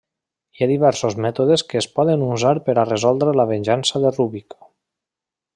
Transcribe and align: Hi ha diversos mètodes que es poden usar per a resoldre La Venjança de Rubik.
Hi 0.59 0.63
ha 0.65 0.67
diversos 0.71 1.17
mètodes 1.25 1.65
que 1.73 1.77
es 1.83 1.89
poden 1.99 2.25
usar 2.29 2.55
per 2.71 2.77
a 2.85 2.89
resoldre 2.91 3.39
La 3.41 3.49
Venjança 3.55 4.03
de 4.07 4.17
Rubik. 4.19 4.61